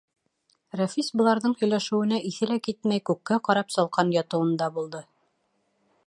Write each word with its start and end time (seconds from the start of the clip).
Рәфис 0.79 1.09
быларҙың 1.19 1.51
һөйләшеүенә 1.59 2.21
иҫе 2.29 2.49
лә 2.51 2.57
китмәй, 2.67 3.03
күккә 3.09 3.37
ҡарап 3.49 3.69
салҡан 3.75 4.15
ятыуында 4.17 4.71
булды. 4.79 5.03